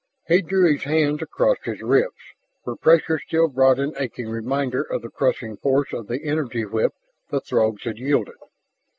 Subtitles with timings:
[0.27, 2.15] He drew his hands across his ribs,
[2.63, 6.95] where pressure still brought an aching reminder of the crushing force of the energy whip
[7.29, 8.33] the Throgs had wielded.